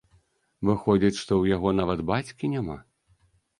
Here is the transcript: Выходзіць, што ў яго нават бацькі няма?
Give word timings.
Выходзіць, 0.69 1.19
што 1.23 1.27
ў 1.37 1.45
яго 1.55 1.75
нават 1.81 1.99
бацькі 2.11 2.53
няма? 2.57 2.81